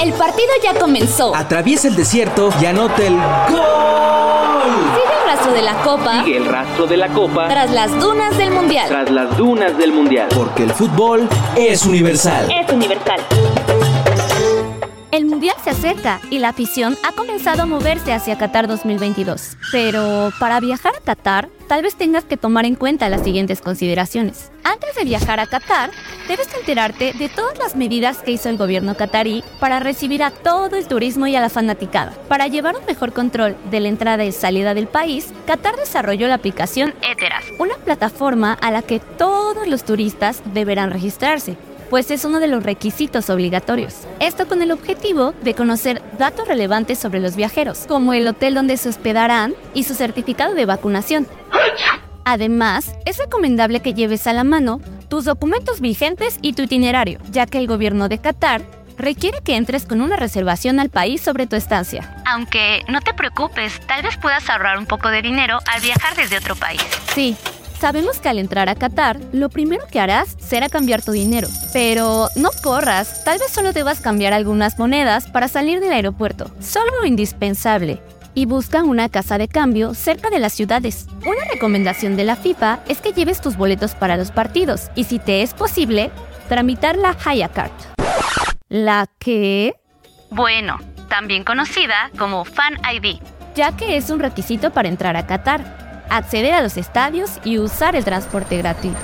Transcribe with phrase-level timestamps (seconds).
[0.00, 1.34] El partido ya comenzó.
[1.34, 3.62] Atraviesa el desierto y anota el gol.
[4.64, 6.24] Sigue el rastro de la copa.
[6.24, 7.48] Sigue el rastro de la copa.
[7.48, 8.88] Tras las dunas del mundial.
[8.88, 10.28] Tras las dunas del mundial.
[10.34, 12.50] Porque el fútbol es universal.
[12.50, 13.20] Es universal.
[15.12, 19.58] El Mundial se acerca y la afición ha comenzado a moverse hacia Qatar 2022.
[19.70, 24.50] Pero para viajar a Qatar, tal vez tengas que tomar en cuenta las siguientes consideraciones.
[24.64, 25.90] Antes de viajar a Qatar,
[26.28, 30.76] debes enterarte de todas las medidas que hizo el gobierno qatarí para recibir a todo
[30.76, 32.14] el turismo y a la fanaticada.
[32.26, 36.36] Para llevar un mejor control de la entrada y salida del país, Qatar desarrolló la
[36.36, 41.58] aplicación Eteras, una plataforma a la que todos los turistas deberán registrarse
[41.92, 44.06] pues es uno de los requisitos obligatorios.
[44.18, 48.78] Esto con el objetivo de conocer datos relevantes sobre los viajeros, como el hotel donde
[48.78, 51.26] se hospedarán y su certificado de vacunación.
[52.24, 57.44] Además, es recomendable que lleves a la mano tus documentos vigentes y tu itinerario, ya
[57.44, 58.62] que el gobierno de Qatar
[58.96, 62.16] requiere que entres con una reservación al país sobre tu estancia.
[62.24, 66.38] Aunque no te preocupes, tal vez puedas ahorrar un poco de dinero al viajar desde
[66.38, 66.80] otro país.
[67.14, 67.36] Sí,
[67.82, 71.48] Sabemos que al entrar a Qatar, lo primero que harás será cambiar tu dinero.
[71.72, 76.48] Pero no corras, tal vez solo debas cambiar algunas monedas para salir del aeropuerto.
[76.60, 78.00] Solo lo indispensable.
[78.34, 81.08] Y busca una casa de cambio cerca de las ciudades.
[81.26, 85.18] Una recomendación de la FIFA es que lleves tus boletos para los partidos y si
[85.18, 86.12] te es posible,
[86.48, 87.72] tramitar la Hayacard.
[88.68, 89.74] ¿La qué?
[90.30, 93.16] Bueno, también conocida como Fan ID,
[93.56, 95.82] ya que es un requisito para entrar a Qatar
[96.16, 99.00] acceder a los estadios y usar el transporte gratuito.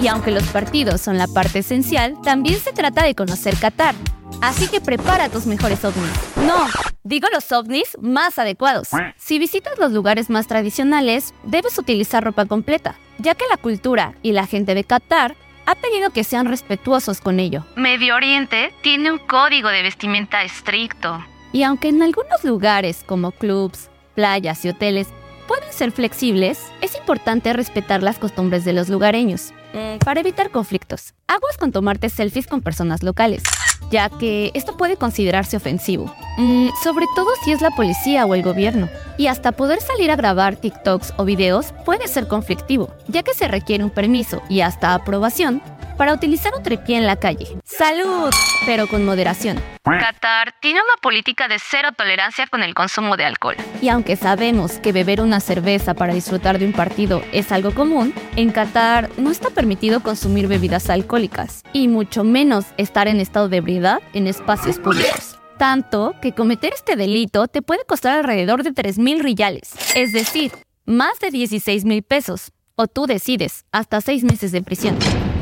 [0.00, 3.94] Y aunque los partidos son la parte esencial, también se trata de conocer Qatar.
[4.40, 6.12] Así que prepara tus mejores ovnis.
[6.46, 6.66] No,
[7.02, 8.88] digo los ovnis más adecuados.
[9.16, 14.32] Si visitas los lugares más tradicionales, debes utilizar ropa completa, ya que la cultura y
[14.32, 15.34] la gente de Qatar
[15.66, 17.64] ha pedido que sean respetuosos con ello.
[17.76, 21.22] Medio Oriente tiene un código de vestimenta estricto.
[21.52, 25.08] Y aunque en algunos lugares como clubs, playas y hoteles
[25.48, 31.14] pueden ser flexibles, es importante respetar las costumbres de los lugareños eh, para evitar conflictos.
[31.26, 33.42] Aguas con tomarte selfies con personas locales,
[33.90, 38.42] ya que esto puede considerarse ofensivo, mm, sobre todo si es la policía o el
[38.42, 38.88] gobierno.
[39.16, 43.48] Y hasta poder salir a grabar TikToks o videos puede ser conflictivo, ya que se
[43.48, 45.60] requiere un permiso y hasta aprobación
[45.96, 47.58] para utilizar un tripié en la calle.
[47.64, 48.30] ¡Salud!
[48.66, 49.58] Pero con moderación.
[49.96, 53.56] Qatar tiene una política de cero tolerancia con el consumo de alcohol.
[53.80, 58.12] Y aunque sabemos que beber una cerveza para disfrutar de un partido es algo común,
[58.36, 63.58] en Qatar no está permitido consumir bebidas alcohólicas y mucho menos estar en estado de
[63.58, 65.38] ebriedad en espacios públicos.
[65.58, 70.52] Tanto que cometer este delito te puede costar alrededor de 3.000 riyales, es decir,
[70.84, 74.96] más de 16 mil pesos, o tú decides, hasta 6 meses de prisión.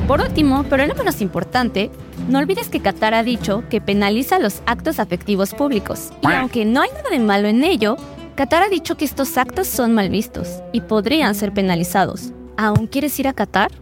[0.07, 1.91] Por último, pero no menos importante,
[2.29, 6.11] no olvides que Qatar ha dicho que penaliza los actos afectivos públicos.
[6.23, 7.97] Y aunque no hay nada de malo en ello,
[8.37, 12.33] Qatar ha dicho que estos actos son mal vistos y podrían ser penalizados.
[12.57, 13.73] ¿Aún quieres ir a Qatar?